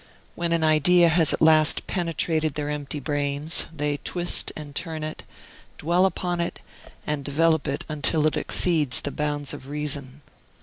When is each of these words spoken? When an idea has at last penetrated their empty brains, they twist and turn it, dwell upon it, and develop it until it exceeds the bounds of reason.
When 0.33 0.51
an 0.51 0.63
idea 0.63 1.09
has 1.09 1.31
at 1.31 1.43
last 1.43 1.85
penetrated 1.85 2.55
their 2.55 2.71
empty 2.71 2.99
brains, 2.99 3.67
they 3.71 3.97
twist 3.97 4.51
and 4.55 4.73
turn 4.75 5.03
it, 5.03 5.21
dwell 5.77 6.07
upon 6.07 6.41
it, 6.41 6.59
and 7.05 7.23
develop 7.23 7.67
it 7.67 7.85
until 7.87 8.25
it 8.25 8.35
exceeds 8.35 9.01
the 9.01 9.11
bounds 9.11 9.53
of 9.53 9.67
reason. 9.67 10.21